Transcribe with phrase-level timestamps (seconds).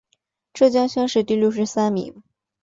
[0.51, 2.23] 浙江乡试第六十三名。